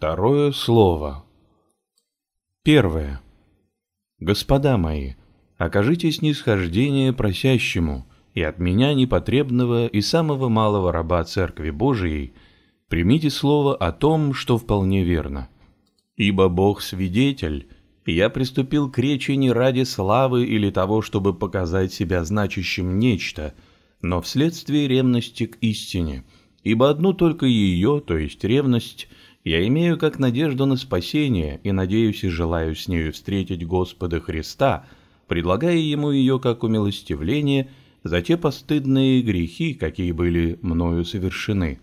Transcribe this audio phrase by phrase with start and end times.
[0.00, 1.26] Второе слово.
[2.62, 3.20] Первое.
[4.18, 5.12] Господа мои,
[5.58, 12.32] окажите снисхождение просящему, и от меня непотребного и самого малого раба Церкви Божией
[12.88, 15.50] примите слово о том, что вполне верно.
[16.16, 17.68] Ибо Бог свидетель,
[18.06, 23.52] я приступил к речи не ради славы или того, чтобы показать себя значащим нечто,
[24.00, 26.24] но вследствие ревности к истине,
[26.62, 29.08] ибо одну только ее, то есть ревность,
[29.44, 34.84] я имею как надежду на спасение и надеюсь и желаю с нею встретить Господа Христа,
[35.28, 37.70] предлагая ему ее как умилостивление
[38.02, 41.80] за те постыдные грехи, какие были мною совершены.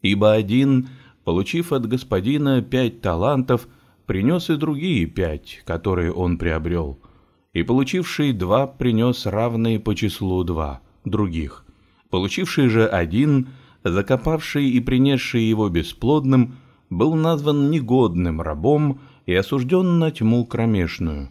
[0.00, 0.88] Ибо один,
[1.24, 3.68] получив от господина пять талантов,
[4.06, 7.00] принес и другие пять, которые он приобрел,
[7.52, 11.64] и получивший два принес равные по числу два других.
[12.10, 13.48] Получивший же один,
[13.82, 16.56] закопавший и принесший его бесплодным,
[16.90, 21.30] был назван негодным рабом и осужден на тьму кромешную.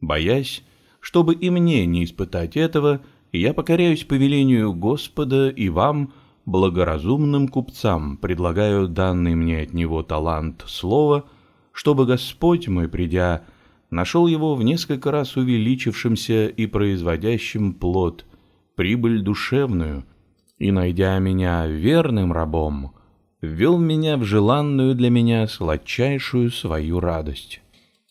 [0.00, 0.62] Боясь,
[1.00, 3.00] чтобы и мне не испытать этого,
[3.32, 6.12] я покоряюсь повелению Господа и вам,
[6.46, 11.24] благоразумным купцам, предлагаю данный мне от Него талант слова,
[11.72, 13.44] чтобы Господь мой, придя,
[13.90, 18.24] нашел его в несколько раз увеличившимся и производящим плод,
[18.76, 20.04] прибыль душевную,
[20.58, 22.94] и, найдя меня верным рабом,
[23.44, 27.60] ввел меня в желанную для меня сладчайшую свою радость.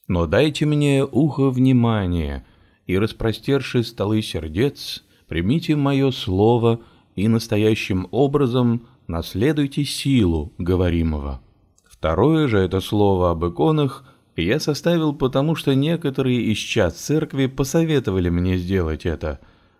[0.08, 2.45] Но дайте мне ухо внимания,
[2.86, 6.81] и, распростерши столы сердец, примите мое слово
[7.16, 11.42] и настоящим образом наследуйте силу говоримого.
[11.84, 18.30] Второе же это слово об иконах я составил потому, что некоторые из час церкви посоветовали
[18.30, 19.39] мне сделать это,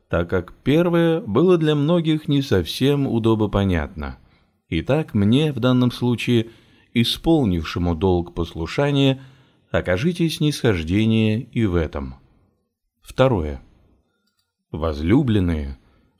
[0.09, 4.18] так как первое было для многих не совсем удобопонятно.
[4.76, 6.48] Итак, мне в данном случае,
[6.96, 9.22] исполнившему долг послушания,
[9.70, 12.16] окажите снисхождение и в этом.
[13.00, 13.62] Второе.
[14.72, 15.78] Возлюбленные,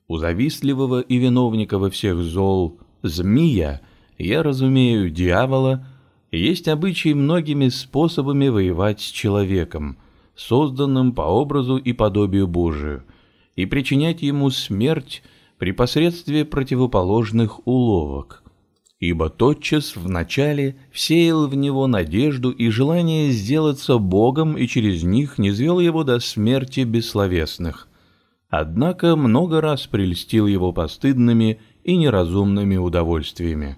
[0.08, 3.82] у завистливого и виновника во всех зол, змея,
[4.20, 5.88] я разумею дьявола,
[6.32, 9.98] есть обычай многими способами воевать с человеком,
[10.36, 13.04] созданным по образу и подобию Божию,
[13.56, 15.24] и причинять ему смерть
[15.58, 18.43] при посредстве противоположных уловок
[19.04, 25.52] ибо тотчас вначале всеял в него надежду и желание сделаться Богом и через них не
[25.52, 27.90] звел его до смерти бессловесных.
[28.48, 33.78] Однако много раз прельстил его постыдными и неразумными удовольствиями.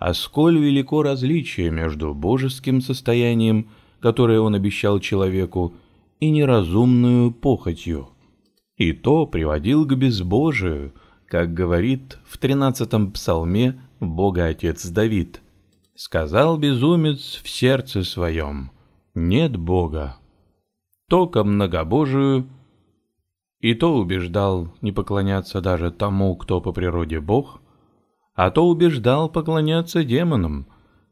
[0.00, 3.68] А сколь велико различие между божеским состоянием,
[4.00, 5.74] которое он обещал человеку,
[6.18, 8.08] и неразумную похотью.
[8.76, 10.92] И то приводил к безбожию,
[11.28, 15.42] как говорит в тринадцатом псалме Бога Отец Давид.
[15.94, 18.70] Сказал безумец в сердце своем,
[19.14, 20.16] нет Бога.
[21.06, 22.48] Только многобожию,
[23.60, 27.60] и то убеждал не поклоняться даже тому, кто по природе Бог,
[28.34, 30.66] а то убеждал поклоняться демонам,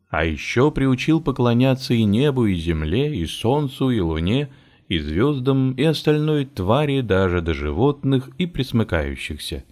[0.08, 4.48] а еще приучил поклоняться и небу, и земле, и солнцу, и луне,
[4.88, 9.64] и звездам, и остальной твари, даже до животных и присмыкающихся.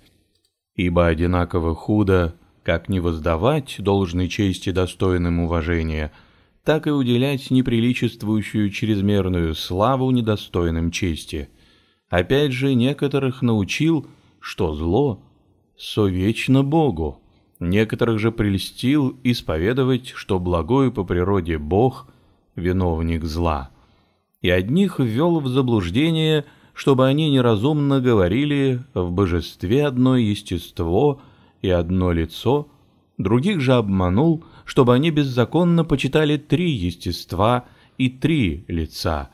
[0.75, 2.35] Ибо одинаково худо
[2.67, 6.11] как не воздавать должной чести достойным уважения,
[6.65, 11.49] так и уделять неприличествующую чрезмерную славу недостойным чести.
[12.09, 14.09] Опять же, некоторых научил,
[14.41, 15.23] что зло
[15.79, 17.21] совечно Богу,
[17.61, 22.09] некоторых же прельстил исповедовать, что благой по природе Бог—
[22.57, 23.71] виновник зла.
[24.43, 26.45] И одних ввел в заблуждение,
[26.75, 31.21] чтобы они неразумно говорили в божестве одно естество—
[31.67, 32.69] и одно лицо,
[33.19, 37.65] других же обманул, чтобы они беззаконно почитали три естества
[37.99, 39.31] и три лица,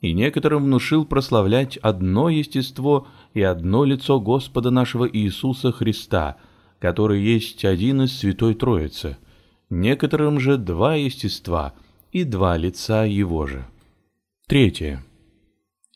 [0.00, 6.36] и некоторым внушил прославлять одно естество и одно лицо Господа нашего Иисуса Христа,
[6.78, 9.16] который есть один из Святой Троицы,
[9.68, 11.74] некоторым же два естества
[12.12, 13.66] и два лица Его же.
[14.46, 15.04] Третье.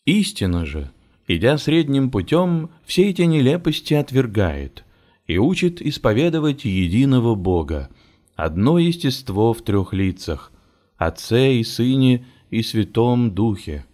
[0.04, 0.90] Истина же,
[1.28, 4.84] идя средним путем, все эти нелепости отвергает,
[5.26, 7.90] и учит исповедовать единого Бога,
[8.34, 10.52] одно естество в трех лицах,
[10.96, 13.84] Отце и Сыне и Святом Духе.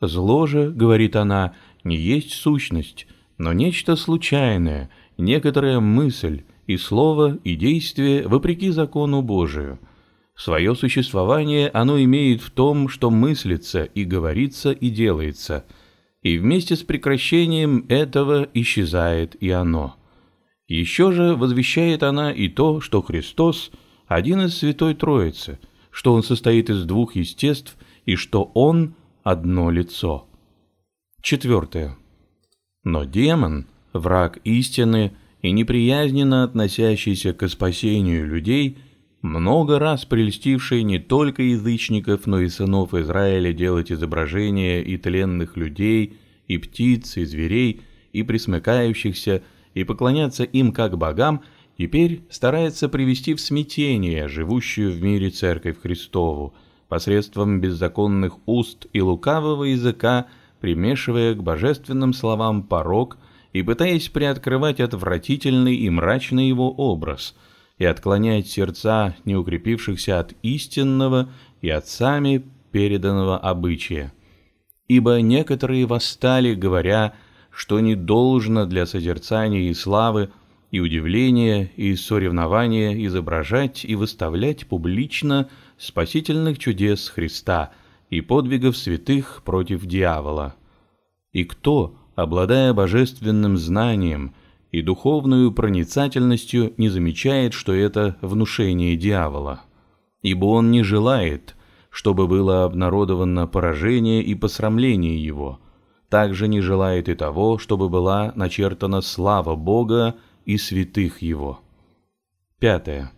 [0.00, 3.06] Зло же, говорит она, не есть сущность,
[3.38, 9.78] но нечто случайное, некоторая мысль, и слово, и действие вопреки закону Божию.
[10.34, 15.64] Свое существование оно имеет в том, что мыслится и говорится и делается,
[16.22, 19.96] и вместе с прекращением этого исчезает и оно.
[20.66, 23.70] Еще же возвещает она и то, что Христос–
[24.06, 25.58] один из Святой Троицы,
[25.90, 30.28] что он состоит из двух естеств и что он одно лицо.
[31.22, 31.96] Четвертое.
[32.82, 38.78] Но демон, враг истины и неприязненно относящийся к спасению людей,
[39.22, 46.18] много раз прельстивший не только язычников, но и сынов Израиля делать изображения и тленных людей,
[46.46, 47.80] и птиц, и зверей,
[48.12, 49.42] и присмыкающихся,
[49.74, 51.42] и поклоняться им как богам,
[51.76, 56.54] теперь старается привести в смятение живущую в мире Церковь Христову
[56.88, 60.26] посредством беззаконных уст и лукавого языка,
[60.60, 63.18] примешивая к божественным словам порок
[63.52, 67.34] и пытаясь приоткрывать отвратительный и мрачный его образ–
[67.78, 71.30] и отклонять сердца неукрепившихся от истинного
[71.60, 74.12] и отцами переданного обычая.
[74.86, 77.14] Ибо некоторые восстали, говоря,
[77.54, 80.30] что не должно для созерцания и славы,
[80.70, 85.48] и удивления, и соревнования изображать и выставлять публично
[85.78, 87.70] спасительных чудес Христа
[88.10, 90.56] и подвигов святых против дьявола.
[91.32, 94.34] И кто, обладая божественным знанием,
[94.72, 99.62] и духовную проницательностью не замечает, что это внушение дьявола.
[100.22, 101.54] Ибо он не желает,
[101.90, 105.60] чтобы было обнародовано поражение и посрамление его,
[106.14, 110.14] также не желает и того, чтобы была начертана слава Бога
[110.44, 111.58] и святых его.
[112.60, 113.10] Пятое.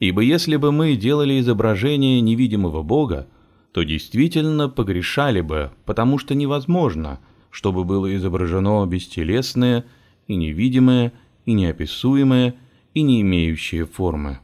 [0.00, 3.28] Ибо если бы мы делали изображение невидимого Бога,
[3.70, 7.20] то действительно погрешали бы, потому что невозможно,
[7.50, 9.84] чтобы было изображено бестелесное
[10.26, 11.12] и невидимое,
[11.44, 12.56] и неописуемое,
[12.94, 14.40] и не имеющее формы.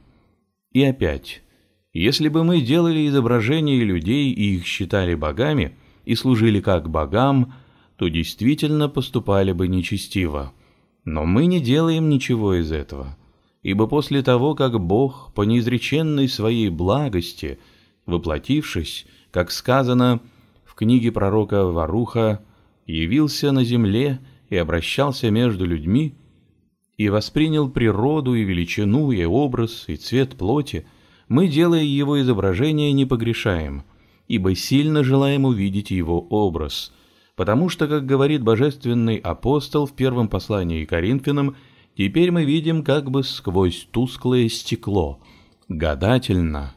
[0.71, 1.43] И опять,
[1.93, 5.75] если бы мы делали изображения людей и их считали богами,
[6.09, 7.53] и служили как богам,
[7.97, 10.55] то действительно поступали бы нечестиво.
[11.05, 13.19] Но мы не делаем ничего из этого,
[13.63, 17.59] ибо после того, как Бог по неизреченной своей благости,
[18.07, 20.21] воплотившись, как сказано
[20.65, 22.41] в книге пророка Варуха,
[22.87, 24.19] явился на земле
[24.49, 26.15] и обращался между людьми,
[26.97, 30.87] и воспринял природу и величину, и образ, и цвет плоти,
[31.29, 33.83] мы, делая его изображение, не погрешаем,
[34.29, 36.93] ибо сильно желаем увидеть его образ,
[37.35, 41.57] потому что, как говорит божественный апостол в первом послании Коринфянам,
[41.97, 45.21] теперь мы видим как бы сквозь тусклое стекло,
[45.69, 46.75] гадательно.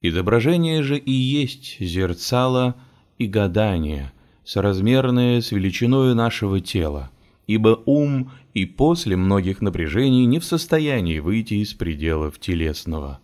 [0.00, 2.76] Изображение же и есть зерцало
[3.18, 4.12] и гадание–
[4.44, 7.10] соразмерное с величиной нашего тела,
[7.46, 13.20] ибо ум и после многих напряжений не в состоянии выйти из пределов телесного.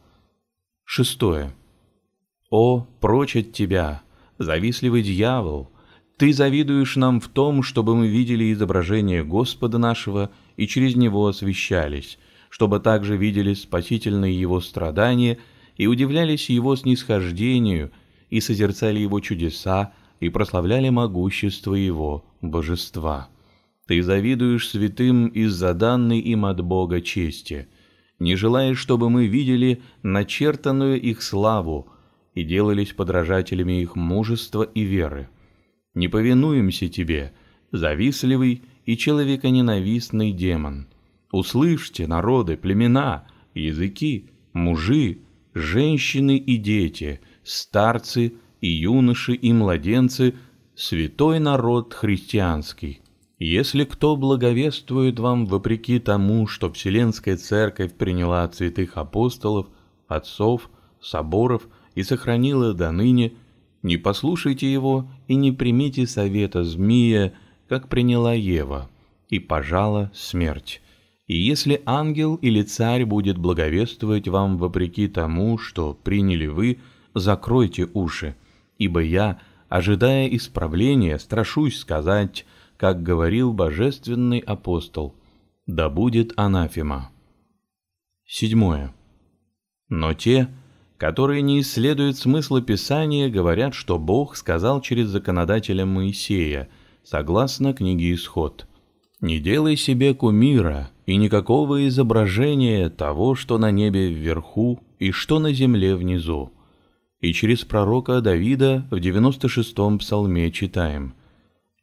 [0.84, 1.54] Шестое.
[2.50, 4.02] О, прочь от тебя,
[4.38, 5.70] завистливый дьявол!
[6.16, 12.18] Ты завидуешь нам в том, чтобы мы видели изображение Господа нашего и через него освящались,
[12.50, 15.38] чтобы также видели спасительные его страдания
[15.76, 17.92] и удивлялись его снисхождению
[18.30, 23.28] и созерцали его чудеса, и прославляли могущество его божества.
[23.86, 27.68] Ты завидуешь святым из-за данной им от Бога чести,
[28.18, 31.88] не желаешь, чтобы мы видели начертанную их славу
[32.40, 35.28] и делались подражателями их мужества и веры.
[35.92, 37.34] Не повинуемся тебе,
[37.70, 40.88] завистливый и человеконенавистный демон.
[41.32, 45.18] Услышьте, народы, племена, языки, мужи,
[45.52, 48.32] женщины и дети, старцы
[48.62, 50.34] и юноши, и младенцы,
[50.74, 53.02] святой народ христианский.
[53.38, 59.66] Если кто благовествует вам вопреки тому, что Вселенская Церковь приняла от святых апостолов,
[60.08, 60.70] отцов,
[61.02, 61.68] соборов
[62.00, 63.34] и сохранила до ныне,
[63.82, 67.34] не послушайте его и не примите совета змея,
[67.68, 68.90] как приняла Ева,
[69.28, 70.80] и пожала смерть.
[71.26, 76.78] И если ангел или царь будет благовествовать вам вопреки тому, что приняли вы,
[77.14, 78.34] закройте уши,
[78.78, 79.38] ибо я,
[79.68, 82.46] ожидая исправления, страшусь сказать,
[82.78, 85.14] как говорил божественный апостол,
[85.66, 87.10] да будет анафема.
[88.24, 88.94] Седьмое.
[89.90, 90.48] Но те,
[91.00, 96.68] которые не исследуют смысла Писания, говорят, что Бог сказал через законодателя Моисея,
[97.04, 98.66] согласно книге Исход.
[99.22, 105.54] «Не делай себе кумира и никакого изображения того, что на небе вверху и что на
[105.54, 106.52] земле внизу,
[107.22, 111.14] и через пророка Давида в 96-м псалме читаем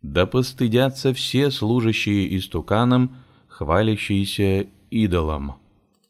[0.03, 3.15] «Да постыдятся все служащие истуканам,
[3.47, 5.55] хвалящиеся идолам».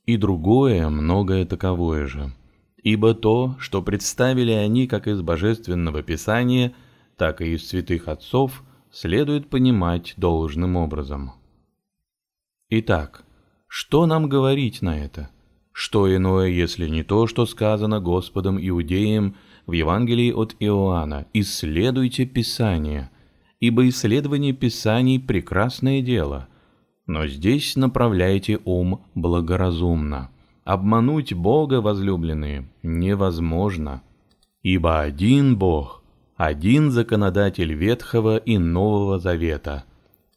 [0.06, 2.34] И другое, многое таковое же.
[2.82, 6.74] Ибо то, что представили они как из Божественного Писания,
[7.18, 11.34] так и из святых отцов, следует понимать должным образом.
[12.70, 13.24] Итак,
[13.68, 15.30] что нам говорить на это?
[15.72, 19.36] Что иное, если не то, что сказано Господом Иудеям
[19.68, 23.12] в Евангелии от Иоанна «Исследуйте Писание»,
[23.60, 26.48] ибо исследование Писаний– прекрасное дело.
[27.06, 30.32] Но здесь направляйте ум благоразумно.
[30.68, 34.02] Обмануть Бога, возлюбленные, невозможно.
[34.64, 36.04] Ибо один Бог,
[36.36, 39.86] один законодатель Ветхого и Нового Завета.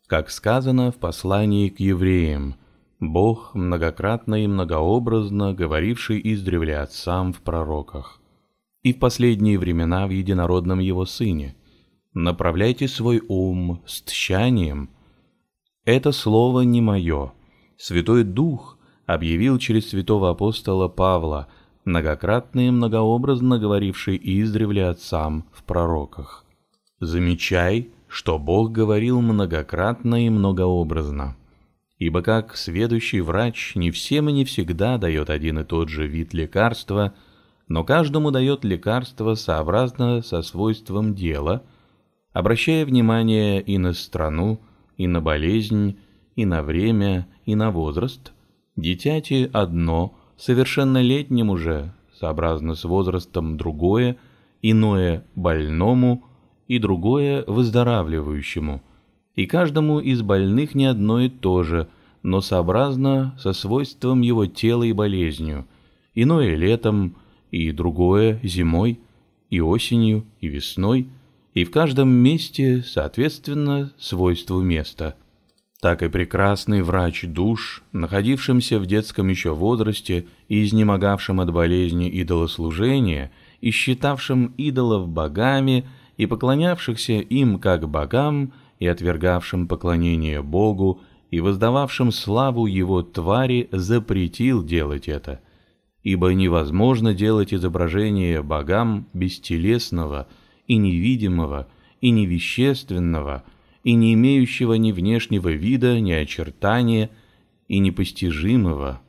[0.06, 2.54] Как сказано в послании к евреям–
[3.00, 8.20] Бог, многократно и многообразно говоривший издревле отцам в пророках,
[8.82, 11.56] и в последние времена в единородном Его Сыне.
[12.14, 14.90] Направляйте свой ум с тщанием.
[15.84, 17.32] Это слово не мое.
[17.78, 18.76] Святой Дух
[19.14, 21.48] объявил через святого апостола Павла,
[21.84, 26.44] многократно и многообразно говоривший издревле отцам в пророках.
[27.00, 31.36] Замечай, что Бог говорил многократно и многообразно
[32.00, 36.32] ибо как сведущий врач не всем и не всегда дает один и тот же вид
[36.32, 37.12] лекарства,
[37.68, 41.62] но каждому дает лекарство сообразно со свойством дела,
[42.32, 44.60] обращая внимание и на страну,
[44.96, 45.98] и на болезнь,
[46.36, 48.32] и на время, и на возраст.
[48.76, 54.16] Дитяти одно, совершеннолетнему же, сообразно с возрастом другое,
[54.62, 56.24] иное больному
[56.68, 58.82] и другое выздоравливающему–
[59.40, 61.88] и каждому из больных не одно и то же,
[62.22, 65.66] но сообразно со свойством его тела и болезнью,
[66.14, 67.16] иное летом,
[67.50, 69.00] и другое зимой,
[69.48, 71.08] и осенью, и весной,
[71.54, 75.16] и в каждом месте, соответственно, свойству места.
[75.80, 83.32] Так и прекрасный врач душ, находившимся в детском еще возрасте и изнемогавшим от болезни идолослужения,
[83.62, 92.12] и считавшим идолов богами, и поклонявшихся им как богам, и отвергавшим поклонение Богу, и воздававшим
[92.12, 95.40] славу его твари, запретил делать это,
[96.02, 100.28] ибо невозможно делать изображение богам бестелесного
[100.66, 101.68] и невидимого
[102.02, 103.44] и невещественного
[103.84, 107.10] и не имеющего ни внешнего вида, ни очертания
[107.68, 109.00] и непостижимого.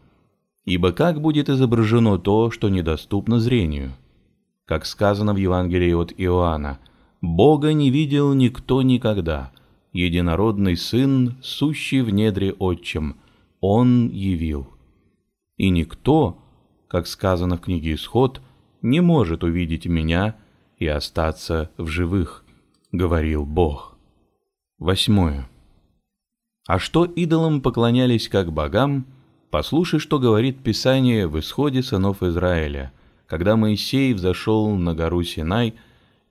[0.66, 3.94] Ибо как будет изображено то, что недоступно зрению?
[4.66, 6.80] Как сказано в Евангелии от Иоанна,
[7.22, 9.52] «Бога не видел никто никогда,
[9.92, 13.18] единородный Сын, сущий в недре Отчим,
[13.60, 14.68] Он явил.
[15.58, 16.40] И никто,
[16.88, 18.42] как сказано в книге Исход,
[18.82, 20.36] не может увидеть меня
[20.78, 22.44] и остаться в живых,
[22.92, 23.91] говорил Бог.
[24.82, 25.48] Восьмое.
[26.68, 29.06] А что идолам поклонялись как богам,
[29.52, 32.92] послушай, что говорит Писание в исходе сынов Израиля,
[33.28, 35.76] когда Моисей взошел на гору Синай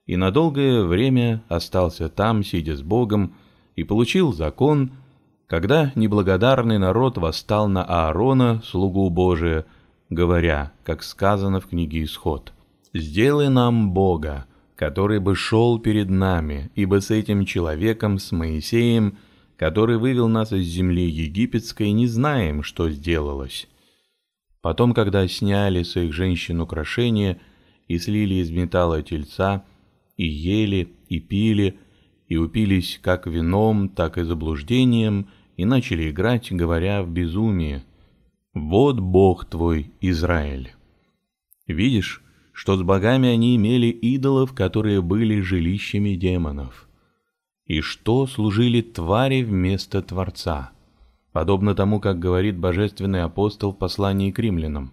[0.07, 3.37] и на долгое время остался там, сидя с Богом,
[3.77, 4.95] и получил закон,
[5.47, 9.65] когда неблагодарный народ восстал на Аарона, слугу Божия,
[10.09, 12.53] говоря, как сказано в книге Исход,
[12.93, 14.47] «Сделай нам Бога,
[14.81, 19.19] который бы шел перед нами, ибо с этим человеком, с Моисеем,
[19.59, 23.69] который вывел нас из земли египетской, не знаем, что сделалось».
[24.63, 27.43] Потом, когда сняли с их женщин украшения
[27.89, 29.65] и слили из металла тельца,
[30.17, 31.79] и ели, и пили,
[32.29, 37.83] и упились как вином, так и заблуждением, и начали играть, говоря в безумии.
[38.55, 40.73] «Вот Бог твой, Израиль».
[41.67, 42.23] Видишь,
[42.53, 46.89] что с богами они имели идолов, которые были жилищами демонов,
[47.67, 50.73] и что служили твари вместо Творца,
[51.33, 54.93] подобно тому, как говорит божественный апостол в послании к римлянам,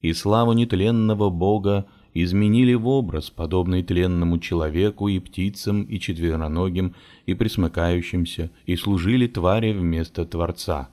[0.00, 6.94] «И славу нетленного Бога изменили в образ, подобный тленному человеку и птицам, и четвероногим,
[7.26, 10.88] и присмыкающимся, и служили твари вместо Творца.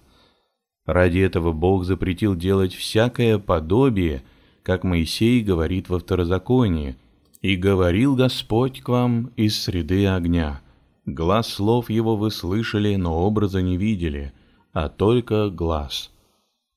[0.85, 4.23] Ради этого Бог запретил делать всякое подобие,
[4.63, 6.97] как Моисей говорит во Второзаконии,
[7.41, 10.61] «И говорил Господь к вам из среды огня.
[11.07, 14.33] Глаз слов его вы слышали, но образа не видели,
[14.73, 16.11] а только глаз».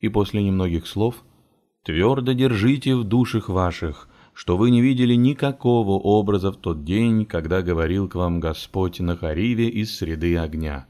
[0.00, 1.22] И после немногих слов
[1.82, 7.62] «Твердо держите в душах ваших, что вы не видели никакого образа в тот день, когда
[7.62, 10.86] говорил к вам Господь на Хариве из среды огня.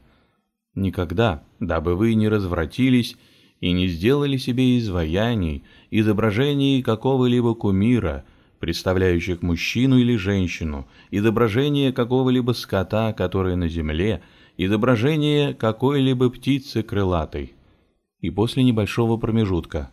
[0.73, 3.15] Никогда, дабы вы не развратились
[3.61, 8.25] и не сделали себе изваяний, изображений какого-либо кумира,
[8.59, 14.21] представляющих мужчину или женщину, изображение какого-либо скота, который на земле,
[14.57, 17.53] изображение какой-либо птицы крылатой.
[18.21, 19.91] И после небольшого промежутка.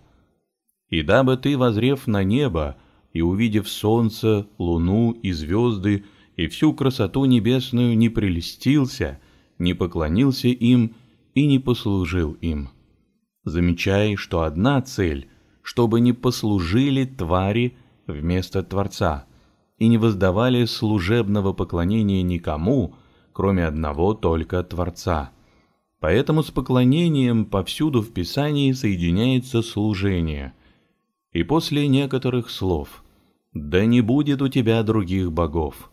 [0.88, 2.76] И дабы ты, возрев на небо,
[3.12, 6.04] и, увидев солнце, луну и звезды,
[6.36, 9.20] и всю красоту небесную, не прелестился,
[9.58, 10.94] не поклонился им
[11.34, 12.70] и не послужил им.
[13.44, 15.28] Замечай, что одна цель
[15.62, 17.76] чтобы не послужили твари
[18.06, 19.26] вместо Творца
[19.78, 22.94] и не воздавали служебного поклонения никому,
[23.32, 25.32] кроме одного только Творца.
[26.00, 30.52] Поэтому с поклонением повсюду в Писании соединяется служение.
[31.32, 33.02] И после некоторых слов
[33.54, 35.90] «Да не будет у тебя других богов,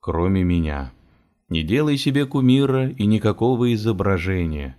[0.00, 0.92] кроме меня».
[1.48, 4.76] Не делай себе кумира и никакого изображения.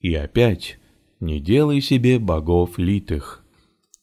[0.00, 0.80] И опять,
[1.20, 3.39] не делай себе богов литых.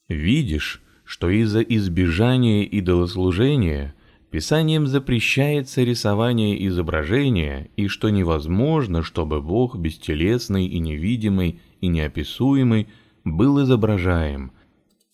[0.08, 3.94] Видишь, что из-за избежания идолослужения
[4.30, 12.88] Писанием запрещается рисование изображения, и что невозможно, чтобы Бог бестелесный и невидимый и неописуемый
[13.24, 14.52] был изображаем.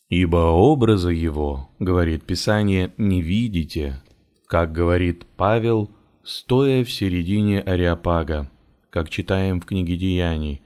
[0.10, 4.02] Ибо образа его, говорит Писание, не видите,
[4.48, 5.92] как говорит Павел,
[6.24, 8.52] стоя в середине Ариапага,
[8.90, 10.63] как читаем в книге Деяний,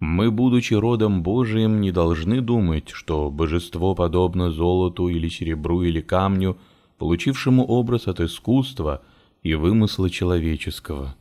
[0.00, 6.56] мы, будучи родом Божиим, не должны думать, что божество подобно золоту или серебру или камню,
[6.96, 9.02] получившему образ от искусства
[9.42, 11.16] и вымысла человеческого.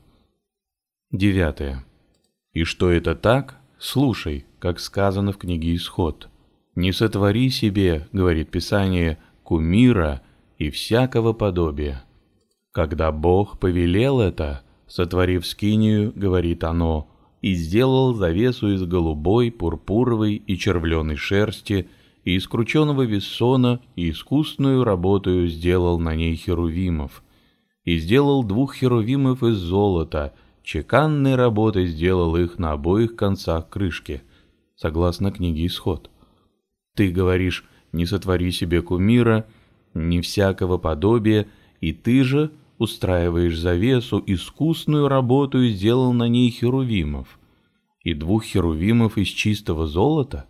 [1.12, 1.86] Девятое.
[2.53, 3.57] И что это так?
[3.77, 6.29] Слушай, как сказано в книге Исход.
[6.75, 10.21] Не сотвори себе, говорит Писание, кумира
[10.57, 12.03] и всякого подобия.
[12.71, 17.09] Когда Бог повелел это, сотворив скинию, говорит оно,
[17.41, 21.89] и сделал завесу из голубой, пурпуровой и червленой шерсти,
[22.25, 27.24] и из крученого вессона, и искусную работою сделал на ней херувимов.
[27.86, 34.22] И сделал двух херувимов из золота, чеканной работой сделал их на обоих концах крышки,
[34.75, 36.10] согласно книге Исход.
[36.96, 39.48] Ты говоришь, не сотвори себе кумира,
[39.93, 41.48] ни всякого подобия,
[41.81, 47.39] и ты же устраиваешь завесу, искусную работу и сделал на ней херувимов,
[48.03, 50.48] и двух херувимов из чистого золота?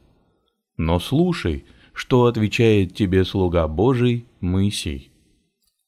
[0.77, 5.12] Но слушай, что отвечает тебе слуга Божий Моисей.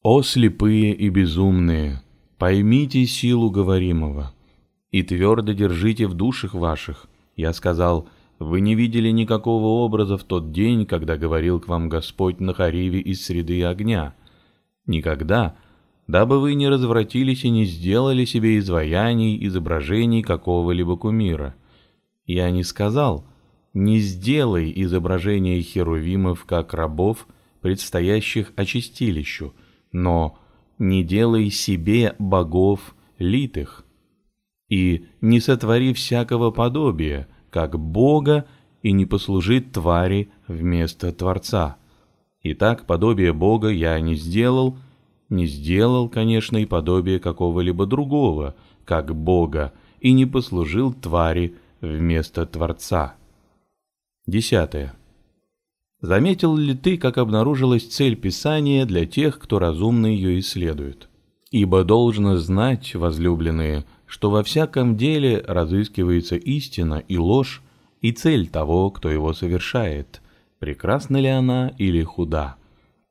[0.04, 2.02] «О слепые и безумные,
[2.38, 4.34] поймите силу говоримого,
[4.90, 7.08] и твердо держите в душах ваших».
[7.38, 12.40] Я сказал, «Вы не видели никакого образа в тот день, когда говорил к вам Господь
[12.40, 14.16] на Хариве из среды огня.
[14.88, 15.56] Никогда,
[16.12, 21.56] дабы вы не развратились и не сделали себе изваяний, изображений какого-либо кумира.
[22.26, 23.26] Я не сказал,
[23.74, 27.28] не сделай изображения херувимов как рабов,
[27.62, 29.54] предстоящих очистилищу,
[29.94, 30.38] но
[30.80, 33.86] не делай себе богов литых,
[34.68, 38.48] и не сотвори всякого подобия, как Бога,
[38.82, 41.78] и не послужи твари вместо Творца.
[42.44, 44.78] Итак, подобие Бога я не сделал,
[45.32, 53.16] не сделал, конечно, и подобие какого-либо другого, как Бога, и не послужил твари вместо Творца.
[54.28, 54.94] Десятое.
[56.02, 61.10] Заметил ли ты, как обнаружилась цель Писания для тех, кто разумно ее исследует?
[61.52, 67.62] Ибо должно знать, возлюбленные, что во всяком деле разыскивается истина и ложь,
[68.02, 70.22] и цель того, кто его совершает,
[70.60, 72.56] прекрасна ли она или худа.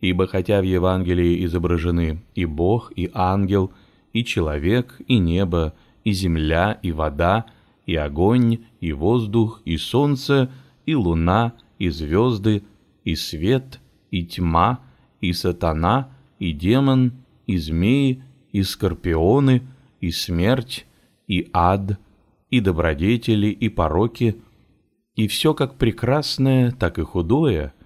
[0.01, 3.73] Ибо хотя в Евангелии изображены и Бог, и ангел,
[4.13, 7.47] и человек, и небо, и земля, и вода,
[7.87, 10.51] и огонь, и воздух, и солнце,
[10.87, 12.63] и луна, и звезды,
[13.05, 14.81] и свет, и тьма,
[15.21, 17.13] и сатана, и демон,
[17.47, 19.63] и змеи, и скорпионы,
[20.01, 20.87] и смерть,
[21.29, 21.99] и ад,
[22.49, 24.37] и добродетели, и пороки,
[25.15, 27.75] и все как прекрасное, так и худое–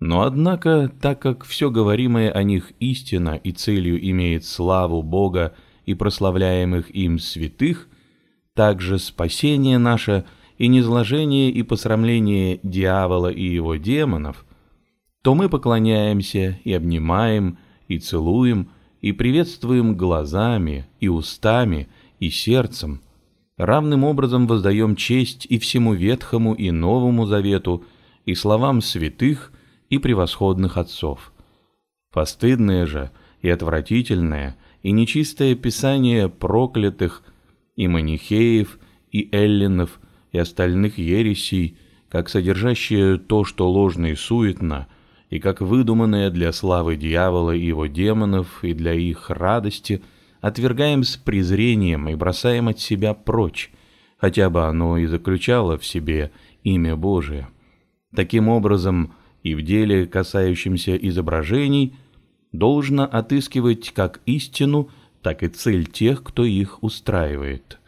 [0.00, 5.54] но однако, так как все говоримое о них истина и целью имеет славу Бога
[5.86, 7.88] и прославляемых им святых,
[8.54, 10.24] также спасение наше
[10.56, 14.44] и низложение и посрамление дьявола и его демонов,
[15.22, 17.58] то мы поклоняемся и обнимаем,
[17.88, 21.88] и целуем, и приветствуем глазами, и устами,
[22.20, 23.00] и сердцем,
[23.56, 27.84] равным образом воздаем честь и всему Ветхому и Новому Завету,
[28.26, 29.52] и словам святых–
[29.88, 31.32] и превосходных отцов.
[32.12, 37.22] Постыдное же и отвратительное и нечистое писание проклятых
[37.76, 38.78] и манихеев,
[39.10, 40.00] и эллинов,
[40.32, 44.88] и остальных ересей, как содержащее то, что ложно и суетно,
[45.30, 50.02] и как выдуманное для славы дьявола и его демонов и для их радости,
[50.40, 53.70] отвергаем с презрением и бросаем от себя прочь,
[54.16, 56.30] хотя бы оно и заключало в себе
[56.62, 57.48] имя Божие.
[58.14, 61.94] Таким образом, и в деле, касающемся изображений,
[62.52, 64.90] должно отыскивать как истину,
[65.22, 67.78] так и цель тех, кто их устраивает.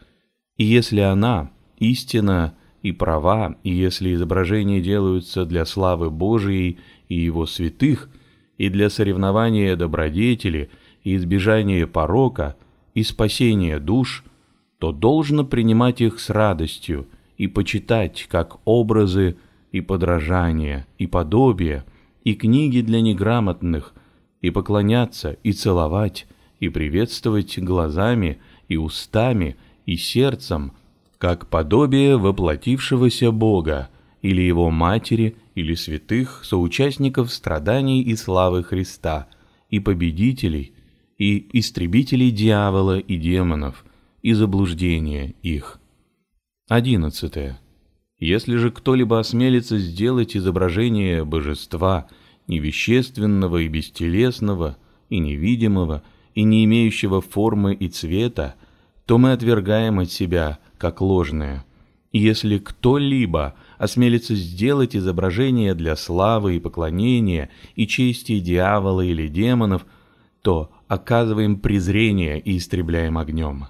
[0.57, 7.45] И если она, истина, и права, и если изображения делаются для славы Божией и Его
[7.45, 8.09] святых,
[8.57, 10.69] и для соревнования добродетели,
[11.03, 12.55] и избежания порока,
[12.93, 14.23] и спасения душ,
[14.79, 19.37] то должно принимать их с радостью и почитать как образы
[19.71, 21.85] и подражания, и подобия,
[22.23, 23.93] и книги для неграмотных,
[24.41, 26.27] и поклоняться, и целовать,
[26.59, 30.73] и приветствовать глазами, и устами, и сердцем,
[31.17, 33.89] как подобие воплотившегося Бога,
[34.21, 39.27] или Его Матери, или святых соучастников страданий и славы Христа,
[39.69, 40.73] и победителей,
[41.17, 43.85] и истребителей дьявола и демонов,
[44.21, 45.79] и заблуждения их.
[46.67, 47.59] Одиннадцатое.
[48.21, 52.07] Если же кто-либо осмелится сделать изображение божества,
[52.47, 54.77] невещественного и бестелесного,
[55.09, 56.03] и невидимого,
[56.35, 58.53] и не имеющего формы и цвета,
[59.07, 61.65] то мы отвергаем от себя как ложное.
[62.11, 69.83] И если кто-либо осмелится сделать изображение для славы и поклонения и чести дьявола или демонов,
[70.43, 73.65] то оказываем презрение и истребляем огнем.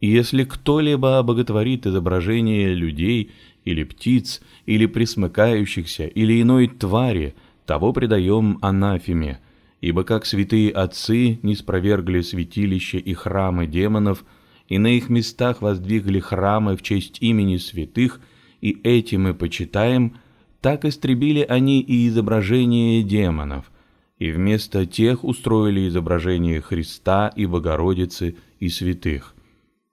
[0.00, 3.32] И если кто-либо обоготворит изображение людей
[3.64, 7.34] или птиц, или присмыкающихся, или иной твари,
[7.66, 9.40] того предаем анафеме,
[9.80, 14.24] ибо как святые отцы не спровергли святилища и храмы демонов,
[14.68, 18.20] и на их местах воздвигли храмы в честь имени святых,
[18.60, 20.16] и эти мы почитаем,
[20.60, 23.70] так истребили они и изображение демонов,
[24.18, 29.34] и вместо тех устроили изображение Христа и Богородицы и святых.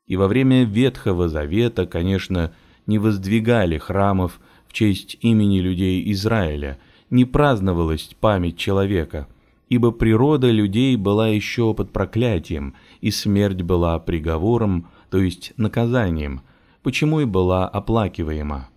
[0.07, 2.53] И во время Ветхого Завета, конечно,
[2.91, 6.77] не воздвигали храмов в честь имени людей Израиля,
[7.09, 9.27] не праздновалась память человека,
[9.69, 16.41] ибо природа людей была еще под проклятием, и смерть была приговором, то есть наказанием,
[16.83, 18.67] почему и была оплакиваема.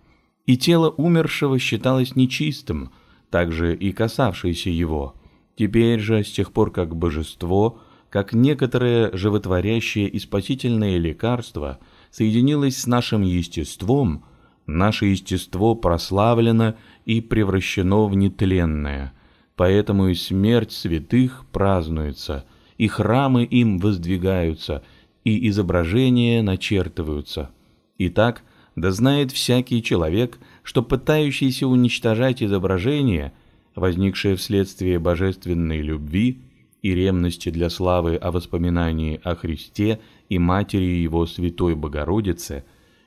[0.45, 2.91] И тело умершего считалось нечистым,
[3.29, 5.13] также и касавшееся его.
[5.57, 11.79] Теперь же, с тех пор как божество, как некоторое животворящее и спасительное лекарство–
[12.15, 14.23] соединилось с нашим естеством,
[14.67, 19.11] наше естество прославлено и превращено в нетленное.
[19.57, 22.45] Поэтому и смерть святых празднуется,
[22.77, 24.81] и храмы им воздвигаются,
[25.25, 27.49] и изображения начертываются.
[27.97, 28.43] Итак,
[28.77, 33.33] да знает всякий человек, что пытающийся уничтожать изображение,
[33.75, 36.39] возникшее вследствие божественной любви
[36.85, 42.63] и ревности для славы о воспоминании о Христе– и матери его Святой Богородицы,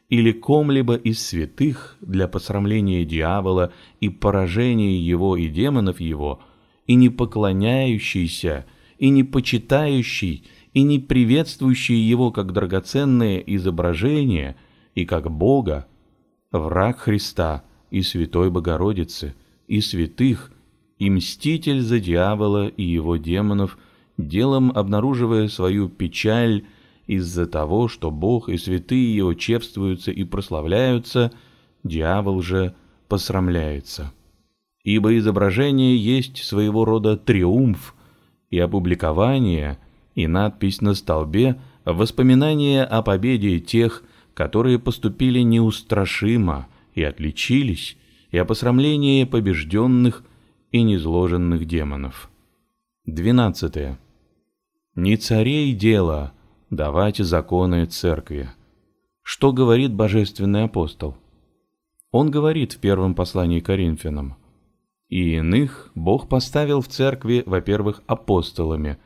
[0.08, 6.40] или ком-либо из святых для посрамления дьявола и поражения его и демонов его,
[6.86, 8.64] и не поклоняющийся,
[8.98, 14.56] и не почитающий, и не приветствующий его как драгоценное изображение
[14.94, 15.86] и как Бога,
[16.52, 19.34] враг Христа и Святой Богородицы,
[19.66, 20.50] и святых,
[20.98, 23.78] и мститель за дьявола и его демонов,
[24.16, 26.64] делом обнаруживая свою печаль
[27.06, 31.32] из-за того, что Бог и святые его чествуются и прославляются,
[31.84, 32.74] дьявол же
[33.08, 34.12] посрамляется.
[34.84, 37.94] Ибо изображение есть своего рода триумф,
[38.50, 39.78] и опубликование,
[40.14, 41.60] и надпись на столбе–
[41.94, 44.02] воспоминание о победе тех,
[44.34, 47.96] которые поступили неустрашимо и отличились,
[48.30, 50.24] и о посрамлении побежденных
[50.70, 52.30] и низложенных демонов.
[53.06, 53.98] 12.
[54.94, 56.32] Не царей дело–
[56.70, 58.50] давать законы церкви.
[59.22, 61.16] Что говорит божественный апостол?
[62.10, 64.36] Он говорит в первом послании Коринфянам,
[65.08, 68.98] «И иных Бог поставил в церкви, во-первых, апостолами,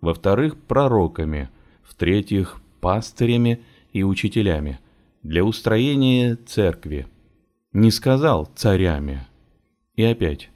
[0.00, 1.50] во-вторых, пророками,
[1.82, 4.78] в-третьих, пастырями и учителями,
[5.22, 7.08] для устроения церкви.
[7.72, 9.26] Не сказал царями.
[9.94, 10.50] И опять,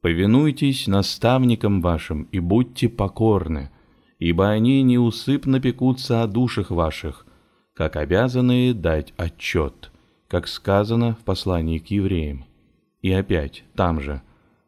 [0.00, 3.70] «Повинуйтесь наставникам вашим и будьте покорны,
[4.18, 7.26] ибо они неусыпно пекутся о душах ваших,
[7.74, 9.90] как обязанные дать отчет,
[10.28, 12.44] как сказано в послании к евреям.
[13.02, 14.22] И опять, там же,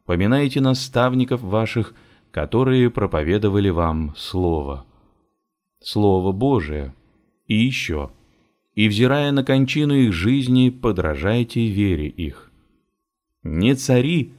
[0.05, 1.93] поминайте наставников ваших,
[2.31, 4.85] которые проповедовали вам Слово.
[5.79, 6.93] Слово Божие.
[7.45, 8.09] И еще.
[8.73, 12.51] И, взирая на кончину их жизни, подражайте вере их.
[13.43, 14.33] Не цари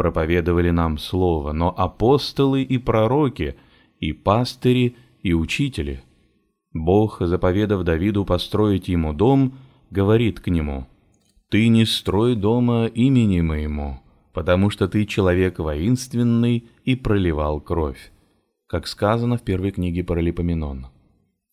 [0.00, 3.54] проповедовали нам Слово, но апостолы и пророки–
[4.00, 6.02] и пастыри, и учители.
[6.72, 9.58] Бог, заповедав Давиду построить ему дом,
[9.90, 10.86] говорит к нему,
[11.50, 14.00] «Ты не строй дома имени моему,
[14.32, 18.10] потому что ты человек воинственный и проливал кровь»,
[18.66, 20.86] как сказано в первой книге Паралипоменон.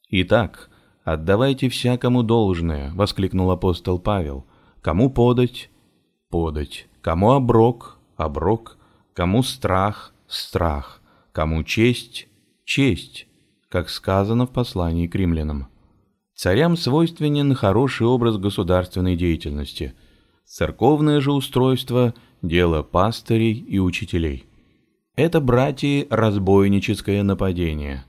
[0.09, 0.69] «Итак,
[1.03, 4.45] отдавайте всякому должное»,— воскликнул апостол Павел,
[4.81, 5.69] кому подать–
[6.29, 8.77] подать, кому оброк– оброк,
[9.13, 11.01] кому страх– страх,
[11.31, 12.27] кому честь–
[12.65, 13.27] честь,
[13.69, 15.67] как сказано в послании к римлянам.
[16.35, 19.93] Царям свойственен хороший образ государственной деятельности.
[20.45, 24.45] Церковное же устройство– дело пастырей и учителей.
[25.15, 28.05] Это, братья, разбойническое нападение.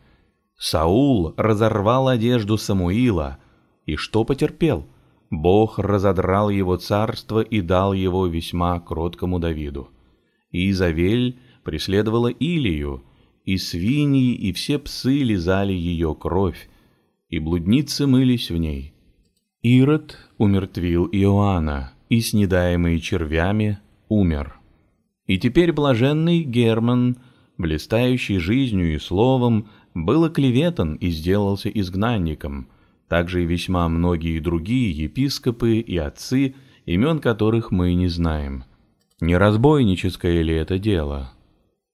[0.59, 3.39] Саул разорвал одежду Самуила,
[3.87, 4.87] и что потерпел?
[5.31, 9.89] Бог разодрал его царство и дал его весьма кроткому Давиду.
[10.51, 13.05] Изавель преследовала Илию,
[13.45, 16.69] и свиньи и все псы лизали ее кровь,
[17.29, 18.93] и блудницы мылись в ней.
[19.63, 24.59] Ирод умертвил Иоанна, и, снедаемый червями, умер.
[25.27, 27.19] И теперь блаженный Герман,
[27.59, 32.69] блистающий жизнью и словом, был оклеветан и сделался изгнанником,
[33.09, 36.55] также и весьма многие другие епископы и отцы,
[36.87, 38.65] имен которых мы не знаем.
[39.21, 41.33] Не разбойническое ли это дело?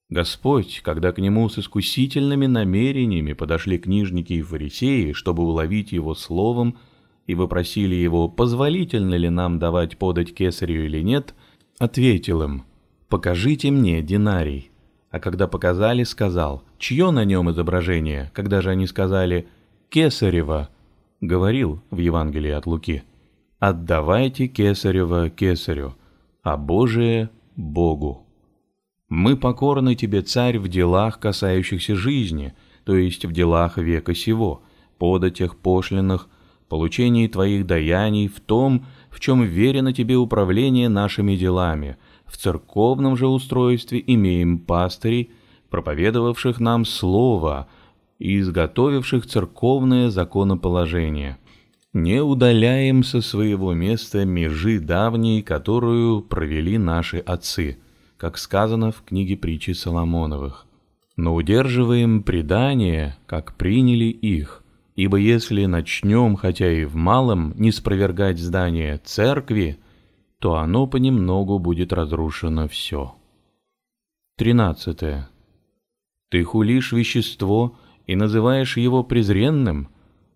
[0.09, 6.77] Господь, когда к нему с искусительными намерениями подошли книжники и фарисеи, чтобы уловить его словом,
[7.25, 11.33] и вопросили его, позволительно ли нам давать подать кесарю или нет,
[11.79, 12.63] ответил им,
[13.09, 14.69] «Покажите мне динарий».
[15.09, 19.47] А когда показали, сказал, чье на нем изображение, когда же они сказали
[19.89, 20.69] «Кесарева»,
[21.21, 23.03] говорил в Евангелии от Луки,
[23.57, 25.95] «Отдавайте Кесарева Кесарю,
[26.45, 28.25] а Божие– Богу».
[29.09, 32.53] Мы покорны тебе, царь, в делах, касающихся жизни,
[32.85, 34.61] то есть в делах века сего,
[34.97, 36.29] податях, пошлинах,
[36.69, 41.97] получении твоих даяний, в том, в чем верено тебе управление нашими делами.
[42.25, 45.31] В церковном же устройстве имеем пастырей,
[45.69, 47.67] проповедовавших нам слово
[48.19, 51.37] и изготовивших церковное законоположение.
[51.95, 57.79] Не удаляем со своего места межи давней, которую провели наши отцы–
[58.17, 60.65] как сказано в книге притчи Соломоновых.
[61.17, 64.63] Но удерживаем предание, как приняли их,
[64.95, 69.79] ибо если начнем, хотя и в малом, не спровергать здание церкви,
[70.39, 73.15] то оно понемногу будет разрушено все.
[74.37, 75.25] 13.
[76.29, 79.89] Ты хулишь вещество и называешь его презренным.